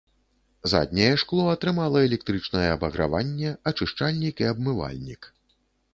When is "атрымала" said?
1.55-1.99